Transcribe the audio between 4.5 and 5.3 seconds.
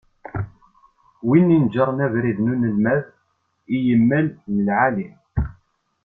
n lεali.